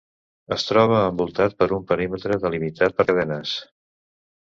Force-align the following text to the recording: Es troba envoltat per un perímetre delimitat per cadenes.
Es 0.53 0.63
troba 0.69 1.01
envoltat 1.09 1.53
per 1.59 1.67
un 1.77 1.85
perímetre 1.91 2.39
delimitat 2.45 2.97
per 3.01 3.07
cadenes. 3.11 3.53